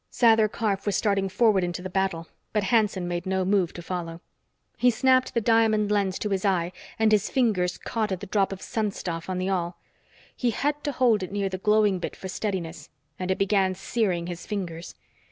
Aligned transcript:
Sather 0.11 0.51
Karf 0.51 0.87
was 0.87 0.95
starting 0.95 1.29
forward 1.29 1.63
into 1.63 1.83
the 1.83 1.87
battle, 1.87 2.27
but 2.53 2.63
Hanson 2.63 3.07
made 3.07 3.27
no 3.27 3.45
move 3.45 3.71
to 3.73 3.83
follow. 3.83 4.19
He 4.75 4.89
snapped 4.89 5.35
the 5.35 5.41
diamond 5.41 5.91
lens 5.91 6.17
to 6.17 6.29
his 6.31 6.43
eye 6.43 6.71
and 6.97 7.11
his 7.11 7.29
fingers 7.29 7.77
caught 7.77 8.11
at 8.11 8.19
the 8.19 8.25
drop 8.25 8.51
of 8.51 8.63
sun 8.63 8.89
stuff 8.89 9.29
on 9.29 9.37
the 9.37 9.51
awl. 9.51 9.77
He 10.35 10.49
had 10.49 10.83
to 10.85 10.91
hold 10.91 11.21
it 11.21 11.31
near 11.31 11.49
the 11.49 11.59
glowing 11.59 11.99
bit 11.99 12.15
for 12.15 12.29
steadiness, 12.29 12.89
and 13.19 13.29
it 13.29 13.37
began 13.37 13.75
searing 13.75 14.25
his 14.25 14.47
fingers. 14.47 14.95